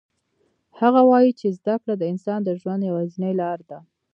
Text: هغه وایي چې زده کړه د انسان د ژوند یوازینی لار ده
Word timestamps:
هغه 0.79 1.01
وایي 1.09 1.31
چې 1.39 1.47
زده 1.57 1.75
کړه 1.81 1.93
د 1.97 2.03
انسان 2.11 2.39
د 2.43 2.49
ژوند 2.59 2.81
یوازینی 2.89 3.33
لار 3.41 3.59
ده 3.69 3.79